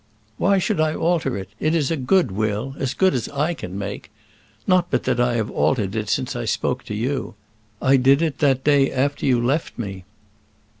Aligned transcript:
"Why 0.39 0.57
should 0.57 0.79
I 0.81 0.95
alter 0.95 1.37
it? 1.37 1.49
It 1.59 1.75
is 1.75 1.91
a 1.91 1.95
good 1.95 2.31
will; 2.31 2.73
as 2.79 2.95
good 2.95 3.13
as 3.13 3.29
I 3.29 3.53
can 3.53 3.77
make. 3.77 4.09
Not 4.65 4.87
but 4.89 5.03
that 5.03 5.19
I 5.19 5.35
have 5.35 5.51
altered 5.51 5.95
it 5.95 6.09
since 6.09 6.35
I 6.35 6.43
spoke 6.45 6.83
to 6.85 6.95
you. 6.95 7.35
I 7.79 7.97
did 7.97 8.23
it 8.23 8.39
that 8.39 8.63
day 8.63 8.91
after 8.91 9.27
you 9.27 9.39
left 9.39 9.77
me." 9.77 10.03